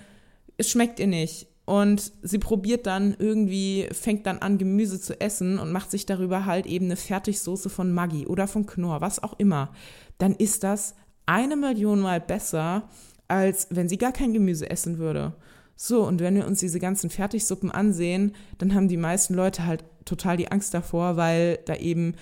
es 0.56 0.70
schmeckt 0.70 0.98
ihr 0.98 1.06
nicht 1.06 1.48
und 1.64 2.12
sie 2.22 2.38
probiert 2.38 2.86
dann 2.86 3.16
irgendwie, 3.18 3.88
fängt 3.92 4.26
dann 4.26 4.38
an, 4.38 4.58
Gemüse 4.58 5.00
zu 5.00 5.20
essen 5.20 5.58
und 5.58 5.72
macht 5.72 5.90
sich 5.90 6.06
darüber 6.06 6.46
halt 6.46 6.66
eben 6.66 6.86
eine 6.86 6.96
Fertigsoße 6.96 7.68
von 7.68 7.92
Maggi 7.92 8.26
oder 8.26 8.46
von 8.46 8.66
Knorr, 8.66 9.00
was 9.00 9.22
auch 9.22 9.38
immer, 9.38 9.72
dann 10.18 10.34
ist 10.34 10.64
das 10.64 10.94
eine 11.26 11.56
Million 11.56 12.00
Mal 12.00 12.20
besser, 12.20 12.88
als 13.28 13.66
wenn 13.70 13.88
sie 13.88 13.98
gar 13.98 14.12
kein 14.12 14.32
Gemüse 14.32 14.70
essen 14.70 14.98
würde. 14.98 15.34
So, 15.74 16.06
und 16.06 16.20
wenn 16.20 16.36
wir 16.36 16.46
uns 16.46 16.60
diese 16.60 16.78
ganzen 16.78 17.10
Fertigsuppen 17.10 17.70
ansehen, 17.70 18.34
dann 18.58 18.74
haben 18.74 18.88
die 18.88 18.96
meisten 18.96 19.34
Leute 19.34 19.66
halt 19.66 19.84
total 20.04 20.36
die 20.36 20.50
Angst 20.50 20.72
davor, 20.72 21.16
weil 21.16 21.58
da 21.66 21.74
eben 21.74 22.14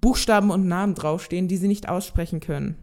Buchstaben 0.00 0.50
und 0.50 0.66
Namen 0.66 0.94
draufstehen, 0.94 1.46
die 1.46 1.58
sie 1.58 1.68
nicht 1.68 1.88
aussprechen 1.88 2.40
können 2.40 2.76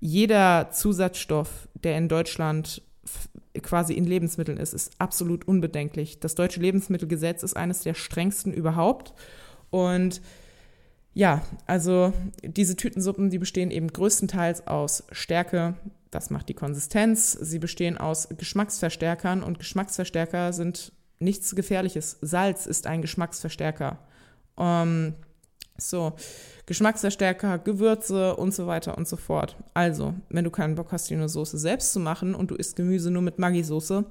jeder 0.00 0.70
Zusatzstoff, 0.70 1.68
der 1.74 1.96
in 1.96 2.08
Deutschland 2.08 2.82
quasi 3.62 3.94
in 3.94 4.04
Lebensmitteln 4.04 4.58
ist, 4.58 4.74
ist 4.74 4.92
absolut 4.98 5.46
unbedenklich. 5.48 6.20
Das 6.20 6.34
deutsche 6.34 6.60
Lebensmittelgesetz 6.60 7.42
ist 7.42 7.56
eines 7.56 7.82
der 7.82 7.94
strengsten 7.94 8.52
überhaupt. 8.52 9.14
Und 9.70 10.20
ja, 11.14 11.42
also 11.66 12.12
diese 12.42 12.76
Tütensuppen, 12.76 13.30
die 13.30 13.38
bestehen 13.38 13.70
eben 13.70 13.88
größtenteils 13.88 14.66
aus 14.66 15.04
Stärke, 15.10 15.74
das 16.10 16.30
macht 16.30 16.48
die 16.48 16.54
Konsistenz. 16.54 17.32
Sie 17.32 17.58
bestehen 17.58 17.98
aus 17.98 18.28
Geschmacksverstärkern 18.30 19.42
und 19.42 19.58
Geschmacksverstärker 19.58 20.52
sind 20.52 20.92
nichts 21.18 21.54
Gefährliches. 21.54 22.18
Salz 22.22 22.66
ist 22.66 22.86
ein 22.86 23.02
Geschmacksverstärker. 23.02 23.98
Ähm, 24.56 25.14
so, 25.80 26.12
Geschmacksverstärker, 26.66 27.58
Gewürze 27.58 28.36
und 28.36 28.52
so 28.52 28.66
weiter 28.66 28.98
und 28.98 29.08
so 29.08 29.16
fort. 29.16 29.56
Also, 29.74 30.14
wenn 30.28 30.44
du 30.44 30.50
keinen 30.50 30.74
Bock 30.74 30.92
hast, 30.92 31.08
dir 31.08 31.16
eine 31.16 31.28
Soße 31.28 31.58
selbst 31.58 31.92
zu 31.92 32.00
machen 32.00 32.34
und 32.34 32.50
du 32.50 32.56
isst 32.56 32.76
Gemüse 32.76 33.10
nur 33.10 33.22
mit 33.22 33.38
Maggi-Soße, 33.38 34.04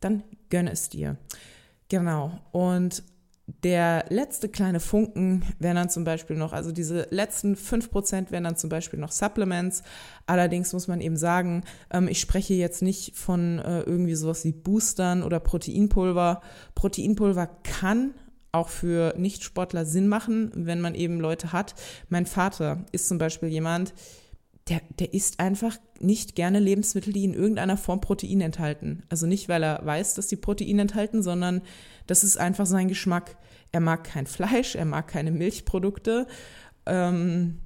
dann 0.00 0.22
gönne 0.50 0.72
es 0.72 0.88
dir. 0.88 1.16
Genau. 1.88 2.38
Und 2.52 3.02
der 3.46 4.06
letzte 4.08 4.48
kleine 4.48 4.80
Funken 4.80 5.44
wären 5.58 5.76
dann 5.76 5.90
zum 5.90 6.04
Beispiel 6.04 6.36
noch, 6.36 6.54
also 6.54 6.72
diese 6.72 7.06
letzten 7.10 7.56
5% 7.56 8.30
wären 8.30 8.44
dann 8.44 8.56
zum 8.56 8.70
Beispiel 8.70 8.98
noch 8.98 9.12
Supplements. 9.12 9.82
Allerdings 10.26 10.72
muss 10.72 10.88
man 10.88 11.00
eben 11.00 11.16
sagen, 11.16 11.62
ähm, 11.90 12.08
ich 12.08 12.20
spreche 12.20 12.54
jetzt 12.54 12.80
nicht 12.80 13.16
von 13.16 13.58
äh, 13.58 13.80
irgendwie 13.80 14.14
sowas 14.14 14.44
wie 14.44 14.52
Boostern 14.52 15.22
oder 15.22 15.40
Proteinpulver. 15.40 16.40
Proteinpulver 16.74 17.46
kann 17.62 18.14
auch 18.54 18.68
für 18.68 19.14
Nichtsportler 19.18 19.84
Sinn 19.84 20.08
machen, 20.08 20.50
wenn 20.54 20.80
man 20.80 20.94
eben 20.94 21.20
Leute 21.20 21.52
hat. 21.52 21.74
Mein 22.08 22.26
Vater 22.26 22.84
ist 22.92 23.08
zum 23.08 23.18
Beispiel 23.18 23.48
jemand, 23.48 23.92
der, 24.68 24.80
der 24.98 25.12
isst 25.12 25.40
einfach 25.40 25.76
nicht 26.00 26.36
gerne 26.36 26.58
Lebensmittel, 26.58 27.12
die 27.12 27.24
in 27.24 27.34
irgendeiner 27.34 27.76
Form 27.76 28.00
Protein 28.00 28.40
enthalten. 28.40 29.02
Also 29.10 29.26
nicht, 29.26 29.48
weil 29.48 29.62
er 29.62 29.84
weiß, 29.84 30.14
dass 30.14 30.28
sie 30.28 30.36
Protein 30.36 30.78
enthalten, 30.78 31.22
sondern 31.22 31.60
das 32.06 32.24
ist 32.24 32.38
einfach 32.38 32.64
sein 32.64 32.88
Geschmack. 32.88 33.36
Er 33.72 33.80
mag 33.80 34.04
kein 34.04 34.26
Fleisch, 34.26 34.74
er 34.74 34.86
mag 34.86 35.08
keine 35.08 35.32
Milchprodukte. 35.32 36.26
Ähm, 36.86 37.58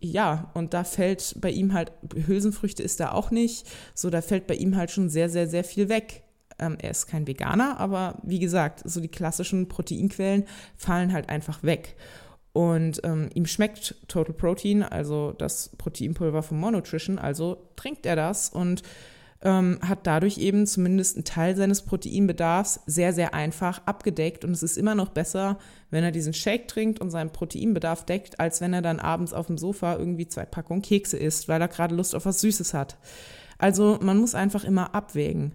ja, 0.00 0.50
und 0.54 0.74
da 0.74 0.82
fällt 0.82 1.36
bei 1.40 1.50
ihm 1.50 1.72
halt, 1.72 1.92
Hülsenfrüchte 2.14 2.82
ist 2.82 3.00
er 3.00 3.14
auch 3.14 3.30
nicht. 3.30 3.66
So, 3.94 4.10
da 4.10 4.22
fällt 4.22 4.46
bei 4.46 4.54
ihm 4.54 4.76
halt 4.76 4.90
schon 4.90 5.10
sehr, 5.10 5.28
sehr, 5.28 5.46
sehr 5.46 5.62
viel 5.62 5.88
weg. 5.88 6.23
Ähm, 6.58 6.76
er 6.80 6.90
ist 6.90 7.06
kein 7.06 7.26
Veganer, 7.26 7.78
aber 7.78 8.18
wie 8.22 8.38
gesagt, 8.38 8.82
so 8.84 9.00
die 9.00 9.08
klassischen 9.08 9.68
Proteinquellen 9.68 10.44
fallen 10.76 11.12
halt 11.12 11.28
einfach 11.28 11.62
weg. 11.62 11.96
Und 12.52 13.00
ähm, 13.02 13.30
ihm 13.34 13.46
schmeckt 13.46 13.96
Total 14.06 14.32
Protein, 14.32 14.84
also 14.84 15.32
das 15.32 15.70
Proteinpulver 15.76 16.42
von 16.42 16.60
Monotrition, 16.60 17.18
also 17.18 17.68
trinkt 17.74 18.06
er 18.06 18.14
das 18.14 18.48
und 18.48 18.82
ähm, 19.44 19.78
hat 19.82 20.06
dadurch 20.06 20.38
eben 20.38 20.66
zumindest 20.66 21.16
einen 21.16 21.24
Teil 21.24 21.54
seines 21.54 21.82
Proteinbedarfs 21.82 22.80
sehr, 22.86 23.12
sehr 23.12 23.34
einfach 23.34 23.82
abgedeckt. 23.86 24.44
Und 24.44 24.52
es 24.52 24.62
ist 24.62 24.78
immer 24.78 24.94
noch 24.94 25.10
besser, 25.10 25.58
wenn 25.90 26.02
er 26.02 26.12
diesen 26.12 26.32
Shake 26.32 26.66
trinkt 26.66 27.00
und 27.00 27.10
seinen 27.10 27.30
Proteinbedarf 27.30 28.06
deckt, 28.06 28.40
als 28.40 28.60
wenn 28.60 28.72
er 28.72 28.82
dann 28.82 29.00
abends 29.00 29.34
auf 29.34 29.46
dem 29.48 29.58
Sofa 29.58 29.96
irgendwie 29.96 30.28
zwei 30.28 30.46
Packungen 30.46 30.82
Kekse 30.82 31.18
isst, 31.18 31.46
weil 31.48 31.60
er 31.60 31.68
gerade 31.68 31.94
Lust 31.94 32.14
auf 32.14 32.24
was 32.24 32.40
Süßes 32.40 32.72
hat. 32.72 32.96
Also 33.58 33.98
man 34.00 34.16
muss 34.16 34.34
einfach 34.34 34.64
immer 34.64 34.94
abwägen. 34.94 35.52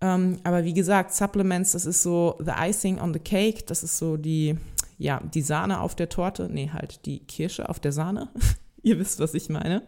Ähm, 0.00 0.38
aber 0.44 0.64
wie 0.64 0.72
gesagt, 0.72 1.12
Supplements, 1.12 1.72
das 1.72 1.86
ist 1.86 2.02
so 2.02 2.38
the 2.38 2.52
icing 2.58 2.98
on 2.98 3.12
the 3.12 3.20
cake, 3.20 3.64
das 3.66 3.82
ist 3.82 3.98
so 3.98 4.16
die, 4.16 4.56
ja, 4.98 5.20
die 5.34 5.42
Sahne 5.42 5.80
auf 5.80 5.94
der 5.94 6.08
Torte, 6.08 6.48
nee, 6.50 6.70
halt 6.72 7.04
die 7.06 7.20
Kirsche 7.20 7.68
auf 7.68 7.80
der 7.80 7.92
Sahne. 7.92 8.28
Ihr 8.82 8.98
wisst, 8.98 9.20
was 9.20 9.34
ich 9.34 9.50
meine. 9.50 9.82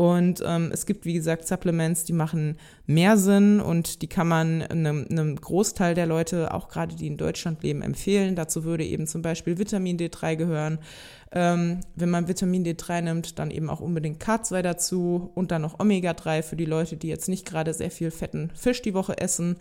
Und 0.00 0.44
ähm, 0.46 0.70
es 0.72 0.86
gibt, 0.86 1.06
wie 1.06 1.14
gesagt, 1.14 1.48
Supplements, 1.48 2.04
die 2.04 2.12
machen 2.12 2.56
mehr 2.86 3.16
Sinn 3.16 3.60
und 3.60 4.00
die 4.00 4.06
kann 4.06 4.28
man 4.28 4.62
einem, 4.62 5.08
einem 5.10 5.34
Großteil 5.34 5.96
der 5.96 6.06
Leute, 6.06 6.54
auch 6.54 6.68
gerade 6.68 6.94
die 6.94 7.08
in 7.08 7.16
Deutschland 7.16 7.64
leben, 7.64 7.82
empfehlen. 7.82 8.36
Dazu 8.36 8.62
würde 8.62 8.84
eben 8.84 9.08
zum 9.08 9.22
Beispiel 9.22 9.58
Vitamin 9.58 9.98
D3 9.98 10.36
gehören. 10.36 10.78
Ähm, 11.32 11.80
wenn 11.96 12.10
man 12.10 12.28
Vitamin 12.28 12.64
D3 12.64 13.00
nimmt, 13.00 13.40
dann 13.40 13.50
eben 13.50 13.68
auch 13.68 13.80
unbedingt 13.80 14.22
K2 14.22 14.62
dazu 14.62 15.32
und 15.34 15.50
dann 15.50 15.62
noch 15.62 15.80
Omega-3 15.80 16.42
für 16.42 16.54
die 16.54 16.64
Leute, 16.64 16.96
die 16.96 17.08
jetzt 17.08 17.28
nicht 17.28 17.44
gerade 17.44 17.74
sehr 17.74 17.90
viel 17.90 18.12
fetten 18.12 18.52
Fisch 18.54 18.80
die 18.82 18.94
Woche 18.94 19.18
essen. 19.18 19.56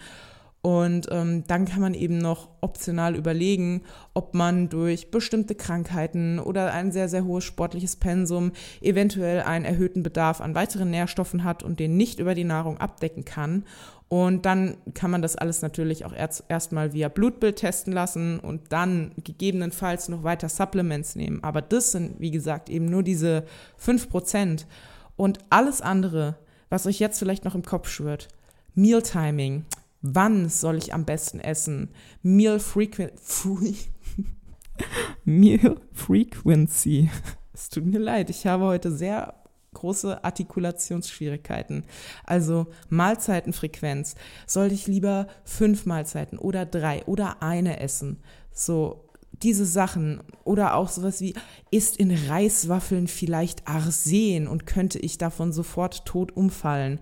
Und 0.62 1.08
ähm, 1.12 1.44
dann 1.48 1.66
kann 1.66 1.82
man 1.82 1.94
eben 1.94 2.18
noch 2.18 2.50
optional 2.62 3.16
überlegen, 3.16 3.84
ob 4.14 4.34
man 4.34 4.70
durch 4.70 5.12
bestimmte 5.12 5.56
Krankheiten 5.56 6.40
oder 6.40 6.74
ein 6.74 6.92
sehr, 6.92 7.08
sehr 7.08 7.24
hohes 7.26 7.46
sportliches 7.46 7.96
Pensum 7.96 8.52
eventuell 8.82 9.42
einen 9.42 9.66
erhöhten 9.66 10.04
Bedarf 10.04 10.42
an 10.42 10.56
weiteren 10.56 10.90
Nährstoffen 10.90 11.44
hat 11.44 11.64
und 11.64 11.80
den 11.80 11.96
nicht 11.96 12.20
über 12.20 12.34
die 12.34 12.44
Nahrung 12.44 12.80
abdecken 12.80 13.24
kann. 13.24 13.64
Und 14.10 14.46
dann 14.46 14.78
kann 14.94 15.12
man 15.12 15.22
das 15.22 15.36
alles 15.36 15.62
natürlich 15.62 16.06
auch 16.06 16.14
erst 16.14 16.46
erstmal 16.48 16.94
via 16.94 17.10
Blutbild 17.10 17.58
testen 17.58 17.92
lassen 17.94 18.40
und 18.40 18.72
dann 18.72 19.12
gegebenenfalls 19.24 20.08
noch 20.08 20.24
weiter 20.24 20.50
Supplements 20.50 21.16
nehmen. 21.16 21.44
Aber 21.44 21.62
das 21.62 21.92
sind, 21.92 22.20
wie 22.20 22.32
gesagt, 22.32 22.70
eben 22.70 22.86
nur 22.86 23.04
diese 23.04 23.44
5%. 23.84 24.66
Und 25.18 25.40
alles 25.50 25.82
andere, 25.82 26.36
was 26.70 26.88
euch 26.88 27.00
jetzt 27.00 27.20
vielleicht 27.20 27.44
noch 27.44 27.56
im 27.56 27.64
Kopf 27.64 27.90
schwirrt, 27.90 28.30
Mealtiming, 28.76 29.66
wann 30.16 30.50
soll 30.50 30.78
ich 30.78 30.94
am 30.94 31.06
besten 31.06 31.40
essen, 31.40 31.90
Meal, 32.22 32.60
frequ 32.60 33.12
free 33.16 33.76
Meal 35.26 35.80
Frequency. 35.94 37.10
Es 37.54 37.70
tut 37.70 37.86
mir 37.86 38.00
leid, 38.00 38.30
ich 38.30 38.46
habe 38.46 38.66
heute 38.66 38.92
sehr 38.92 39.34
große 39.74 40.24
Artikulationsschwierigkeiten. 40.24 41.84
Also 42.24 42.68
Mahlzeitenfrequenz. 42.90 44.16
Sollte 44.46 44.76
ich 44.76 44.88
lieber 44.88 45.28
fünf 45.44 45.86
Mahlzeiten 45.86 46.40
oder 46.40 46.66
drei 46.66 47.04
oder 47.06 47.42
eine 47.42 47.80
essen? 47.80 48.20
So 48.52 49.07
diese 49.44 49.66
Sachen 49.66 50.22
oder 50.44 50.76
auch 50.76 50.90
sowas 50.90 51.22
wie, 51.22 51.34
ist 51.72 51.98
in 51.98 52.12
Reiswaffeln 52.12 53.08
vielleicht 53.08 53.68
Arsen 53.68 54.48
und 54.48 54.66
könnte 54.66 55.00
ich 55.00 55.18
davon 55.18 55.52
sofort 55.52 56.06
tot 56.06 56.36
umfallen? 56.36 57.00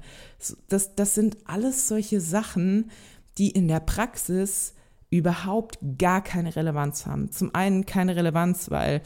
Das, 0.68 0.96
das 0.96 1.16
sind 1.16 1.38
alles 1.46 1.88
solche 1.88 2.20
Sachen, 2.20 2.92
die 3.38 3.50
in 3.50 3.68
der 3.68 3.80
Praxis 3.80 4.74
überhaupt 5.10 5.80
gar 5.98 6.22
keine 6.22 6.56
Relevanz 6.56 7.06
haben. 7.06 7.32
Zum 7.32 7.54
einen 7.56 7.86
keine 7.86 8.16
Relevanz, 8.16 8.70
weil 8.70 9.02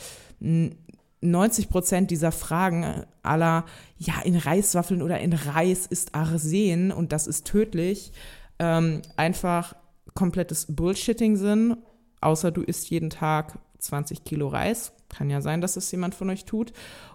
90 1.22 1.70
Prozent 1.70 2.12
dieser 2.12 2.32
Fragen 2.32 3.04
aller, 3.22 3.66
ja, 3.98 4.22
in 4.24 4.36
Reiswaffeln 4.36 5.02
oder 5.02 5.20
in 5.20 5.34
Reis 5.34 5.86
ist 5.86 6.16
Arsen 6.16 6.92
und 6.92 7.12
das 7.12 7.28
ist 7.28 7.46
tödlich, 7.46 8.12
ähm, 8.58 9.02
einfach 9.18 9.76
komplettes 10.14 10.66
Bullshitting 10.68 11.36
sind 11.36 11.78
außer 12.22 12.52
du 12.52 12.62
isst 12.62 12.90
jeden 12.90 13.10
Tag 13.10 13.60
20 13.80 14.24
Kilo 14.24 14.48
Reis. 14.48 14.92
Kann 15.10 15.30
ja 15.30 15.42
sein, 15.42 15.62
dass 15.62 15.74
das 15.74 15.92
jemand 15.92 16.14
von 16.14 16.30
euch 16.30 16.46
tut. 16.46 16.72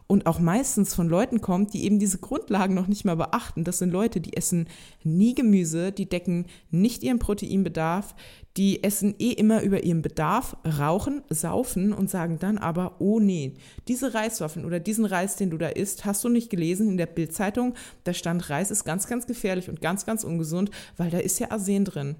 Und 0.06 0.26
auch 0.26 0.38
meistens 0.38 0.94
von 0.94 1.08
Leuten 1.08 1.40
kommt, 1.40 1.72
die 1.72 1.84
eben 1.84 1.98
diese 1.98 2.18
Grundlagen 2.18 2.74
noch 2.74 2.88
nicht 2.88 3.04
mal 3.04 3.16
beachten. 3.16 3.64
Das 3.64 3.78
sind 3.78 3.90
Leute, 3.90 4.20
die 4.20 4.36
essen 4.36 4.68
nie 5.02 5.34
Gemüse, 5.34 5.92
die 5.92 6.08
decken 6.08 6.46
nicht 6.70 7.02
ihren 7.02 7.18
Proteinbedarf, 7.18 8.14
die 8.56 8.82
essen 8.82 9.14
eh 9.18 9.30
immer 9.30 9.62
über 9.62 9.82
ihren 9.82 10.02
Bedarf, 10.02 10.56
rauchen, 10.78 11.22
saufen 11.30 11.92
und 11.92 12.10
sagen 12.10 12.38
dann 12.38 12.58
aber, 12.58 12.96
oh 12.98 13.18
nee, 13.18 13.54
diese 13.88 14.12
Reiswaffen 14.12 14.64
oder 14.64 14.78
diesen 14.78 15.06
Reis, 15.06 15.36
den 15.36 15.50
du 15.50 15.56
da 15.56 15.68
isst, 15.68 16.04
hast 16.04 16.22
du 16.22 16.28
nicht 16.28 16.50
gelesen 16.50 16.88
in 16.88 16.96
der 16.96 17.06
Bildzeitung. 17.06 17.74
Da 18.02 18.12
stand, 18.12 18.50
Reis 18.50 18.70
ist 18.70 18.84
ganz, 18.84 19.06
ganz 19.06 19.26
gefährlich 19.26 19.70
und 19.70 19.80
ganz, 19.80 20.04
ganz 20.04 20.22
ungesund, 20.24 20.70
weil 20.96 21.10
da 21.10 21.18
ist 21.18 21.38
ja 21.38 21.50
Arsen 21.50 21.84
drin. 21.84 22.16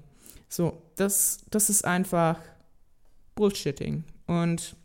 So, 0.49 0.81
das, 0.95 1.39
das 1.51 1.69
ist 1.69 1.85
einfach 1.85 2.39
Bullshitting. 3.35 4.03
Und 4.27 4.75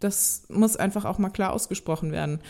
das 0.00 0.44
muss 0.48 0.76
einfach 0.76 1.04
auch 1.04 1.18
mal 1.18 1.30
klar 1.30 1.52
ausgesprochen 1.52 2.12
werden. 2.12 2.40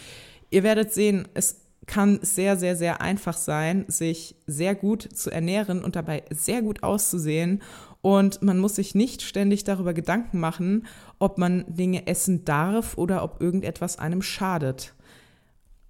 Ihr 0.50 0.62
werdet 0.62 0.92
sehen, 0.92 1.28
es 1.34 1.60
kann 1.86 2.18
sehr, 2.22 2.56
sehr, 2.56 2.76
sehr 2.76 3.00
einfach 3.00 3.36
sein, 3.36 3.84
sich 3.88 4.36
sehr 4.46 4.74
gut 4.74 5.02
zu 5.02 5.30
ernähren 5.30 5.82
und 5.82 5.96
dabei 5.96 6.22
sehr 6.30 6.62
gut 6.62 6.82
auszusehen. 6.82 7.62
Und 8.02 8.42
man 8.42 8.58
muss 8.58 8.76
sich 8.76 8.94
nicht 8.94 9.22
ständig 9.22 9.64
darüber 9.64 9.94
Gedanken 9.94 10.38
machen, 10.38 10.86
ob 11.18 11.38
man 11.38 11.64
Dinge 11.66 12.06
essen 12.06 12.44
darf 12.44 12.96
oder 12.96 13.22
ob 13.24 13.40
irgendetwas 13.40 13.98
einem 13.98 14.22
schadet 14.22 14.94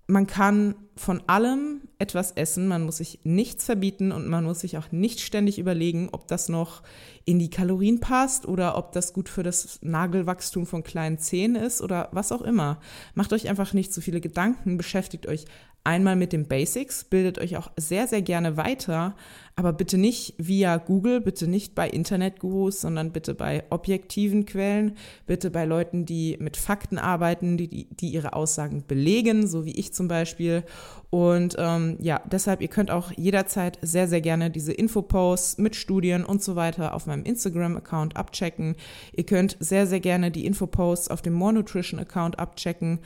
man 0.09 0.27
kann 0.27 0.75
von 0.97 1.23
allem 1.27 1.83
etwas 1.99 2.33
essen, 2.33 2.67
man 2.67 2.83
muss 2.83 2.97
sich 2.97 3.21
nichts 3.25 3.67
verbieten 3.67 4.11
und 4.11 4.27
man 4.27 4.43
muss 4.43 4.61
sich 4.61 4.79
auch 4.79 4.91
nicht 4.91 5.21
ständig 5.21 5.59
überlegen, 5.59 6.09
ob 6.11 6.27
das 6.27 6.49
noch 6.49 6.83
in 7.27 7.39
die 7.39 7.51
Kalorien 7.51 8.01
passt 8.01 8.47
oder 8.47 8.77
ob 8.79 8.93
das 8.93 9.13
gut 9.13 9.29
für 9.29 9.43
das 9.43 9.81
Nagelwachstum 9.83 10.67
von 10.67 10.83
kleinen 10.83 11.19
Zähnen 11.19 11.57
ist 11.57 11.83
oder 11.83 12.09
was 12.13 12.33
auch 12.33 12.41
immer. 12.41 12.81
Macht 13.15 13.35
euch 13.35 13.51
einfach 13.51 13.75
nicht 13.75 13.93
zu 13.93 14.01
viele 14.01 14.23
Gedanken, 14.23 14.79
beschäftigt 14.79 15.27
euch 15.27 15.45
einmal 15.89 16.17
mit 16.17 16.35
den 16.35 16.47
Basics, 16.47 17.05
bildet 17.05 17.39
euch 17.39 17.57
auch 17.57 17.71
sehr, 17.79 18.07
sehr 18.07 18.21
gerne 18.21 18.59
weiter, 18.59 19.17
aber 19.57 19.73
bitte 19.73 19.97
nicht 19.97 20.35
via 20.37 20.77
Google, 20.77 21.23
bitte 21.23 21.49
nicht 21.49 21.75
bei 21.75 21.89
Internetgurus, 21.89 22.83
sondern 22.83 23.11
bitte 23.11 23.35
bei 23.35 23.65
objektiven 23.71 24.45
Quellen, 24.45 24.99
bitte 25.27 25.51
bei 25.51 25.65
Leuten, 25.65 26.05
die 26.05 26.37
mit 26.41 26.59
Fakten 26.59 26.99
arbeiten, 26.99 27.57
die, 27.57 27.89
die, 27.89 28.11
ihre 28.11 28.35
Aussagen 28.35 28.85
belegen, 28.87 29.47
so 29.47 29.65
wie 29.65 29.73
ich 29.73 29.95
zum 29.95 30.09
Beispiel. 30.09 30.63
Und 31.09 31.57
ähm, 31.59 31.97
ja, 32.03 32.21
deshalb, 32.31 32.61
ihr 32.61 32.69
könnt 32.69 32.91
auch 32.91 33.11
jederzeit 33.17 33.79
sehr, 33.81 34.09
sehr 34.09 34.21
gerne 34.21 34.51
diese 34.51 34.75
Infoposts 34.75 35.57
mit 35.57 35.75
Studien 35.75 36.23
und 36.23 36.43
so 36.43 36.55
weiter 36.55 36.95
auf 36.95 37.07
meinem 37.07 37.25
Instagram-Account 37.25 38.15
abchecken. 38.15 38.77
Ihr 39.17 39.25
könnt 39.25 39.57
sehr, 39.59 39.87
sehr 39.87 40.01
gerne 40.01 40.31
die 40.31 40.45
Infoposts 40.45 41.09
auf 41.09 41.23
dem 41.23 41.33
More 41.33 41.55
Nutrition-Account 41.55 42.39
abchecken. 42.39 43.01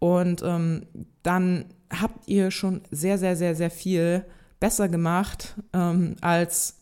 Und 0.00 0.42
ähm, 0.42 0.82
dann 1.22 1.64
habt 2.00 2.28
ihr 2.28 2.50
schon 2.50 2.82
sehr, 2.90 3.18
sehr, 3.18 3.36
sehr, 3.36 3.54
sehr 3.54 3.70
viel 3.70 4.24
besser 4.60 4.88
gemacht 4.88 5.54
ähm, 5.72 6.16
als 6.20 6.76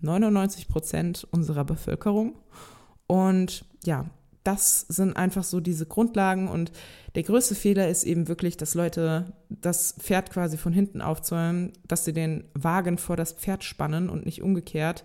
99 0.00 0.68
Prozent 0.68 1.26
unserer 1.30 1.64
Bevölkerung. 1.64 2.36
Und 3.06 3.64
ja, 3.84 4.06
das 4.44 4.82
sind 4.82 5.16
einfach 5.16 5.44
so 5.44 5.60
diese 5.60 5.86
Grundlagen. 5.86 6.48
Und 6.48 6.70
der 7.14 7.24
größte 7.24 7.54
Fehler 7.54 7.88
ist 7.88 8.04
eben 8.04 8.28
wirklich, 8.28 8.56
dass 8.56 8.74
Leute 8.74 9.32
das 9.48 9.96
Pferd 9.98 10.30
quasi 10.30 10.56
von 10.56 10.72
hinten 10.72 11.00
aufzäumen, 11.00 11.72
dass 11.88 12.04
sie 12.04 12.12
den 12.12 12.44
Wagen 12.54 12.98
vor 12.98 13.16
das 13.16 13.32
Pferd 13.32 13.64
spannen 13.64 14.08
und 14.08 14.24
nicht 14.24 14.42
umgekehrt. 14.42 15.04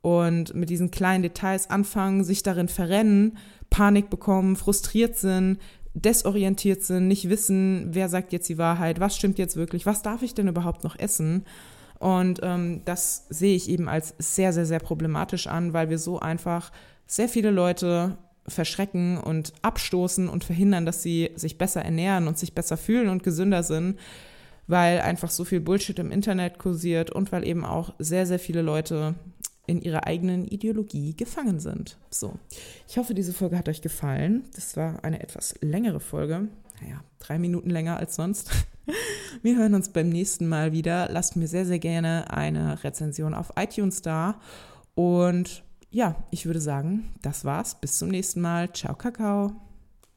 Und 0.00 0.54
mit 0.54 0.70
diesen 0.70 0.90
kleinen 0.90 1.22
Details 1.22 1.68
anfangen, 1.68 2.24
sich 2.24 2.42
darin 2.42 2.68
verrennen, 2.68 3.36
Panik 3.68 4.08
bekommen, 4.08 4.56
frustriert 4.56 5.16
sind, 5.16 5.58
desorientiert 5.94 6.82
sind, 6.82 7.08
nicht 7.08 7.28
wissen, 7.28 7.88
wer 7.90 8.08
sagt 8.08 8.32
jetzt 8.32 8.48
die 8.48 8.58
Wahrheit, 8.58 9.00
was 9.00 9.16
stimmt 9.16 9.38
jetzt 9.38 9.56
wirklich, 9.56 9.86
was 9.86 10.02
darf 10.02 10.22
ich 10.22 10.34
denn 10.34 10.48
überhaupt 10.48 10.84
noch 10.84 10.98
essen? 10.98 11.44
Und 11.98 12.40
ähm, 12.42 12.82
das 12.84 13.26
sehe 13.28 13.56
ich 13.56 13.68
eben 13.68 13.88
als 13.88 14.14
sehr, 14.18 14.52
sehr, 14.52 14.66
sehr 14.66 14.78
problematisch 14.78 15.46
an, 15.46 15.72
weil 15.72 15.90
wir 15.90 15.98
so 15.98 16.20
einfach 16.20 16.70
sehr 17.06 17.28
viele 17.28 17.50
Leute 17.50 18.18
verschrecken 18.46 19.18
und 19.18 19.52
abstoßen 19.62 20.28
und 20.28 20.44
verhindern, 20.44 20.86
dass 20.86 21.02
sie 21.02 21.30
sich 21.34 21.58
besser 21.58 21.82
ernähren 21.82 22.28
und 22.28 22.38
sich 22.38 22.54
besser 22.54 22.76
fühlen 22.76 23.08
und 23.08 23.22
gesünder 23.22 23.62
sind, 23.62 23.98
weil 24.66 25.00
einfach 25.00 25.30
so 25.30 25.44
viel 25.44 25.60
Bullshit 25.60 25.98
im 25.98 26.12
Internet 26.12 26.58
kursiert 26.58 27.10
und 27.10 27.32
weil 27.32 27.46
eben 27.46 27.64
auch 27.64 27.94
sehr, 27.98 28.26
sehr 28.26 28.38
viele 28.38 28.62
Leute 28.62 29.14
in 29.68 29.82
ihrer 29.82 30.06
eigenen 30.06 30.46
Ideologie 30.46 31.14
gefangen 31.14 31.60
sind. 31.60 31.98
So, 32.10 32.34
ich 32.88 32.98
hoffe, 32.98 33.14
diese 33.14 33.32
Folge 33.32 33.56
hat 33.56 33.68
euch 33.68 33.82
gefallen. 33.82 34.44
Das 34.56 34.76
war 34.76 35.04
eine 35.04 35.20
etwas 35.20 35.54
längere 35.60 36.00
Folge. 36.00 36.48
Naja, 36.80 37.04
drei 37.18 37.38
Minuten 37.38 37.70
länger 37.70 37.98
als 37.98 38.16
sonst. 38.16 38.50
Wir 39.42 39.56
hören 39.56 39.74
uns 39.74 39.90
beim 39.90 40.08
nächsten 40.08 40.48
Mal 40.48 40.72
wieder. 40.72 41.08
Lasst 41.10 41.36
mir 41.36 41.46
sehr, 41.46 41.66
sehr 41.66 41.78
gerne 41.78 42.30
eine 42.30 42.82
Rezension 42.82 43.34
auf 43.34 43.52
iTunes 43.56 44.00
da. 44.00 44.40
Und 44.94 45.62
ja, 45.90 46.16
ich 46.30 46.46
würde 46.46 46.60
sagen, 46.60 47.10
das 47.22 47.44
war's. 47.44 47.78
Bis 47.80 47.98
zum 47.98 48.08
nächsten 48.08 48.40
Mal. 48.40 48.72
Ciao, 48.72 48.94
Kakao. 48.94 49.67